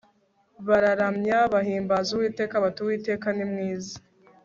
[0.67, 3.95] bararamya, bahimbaza uwiteka bati 'uwiteka ni mwiza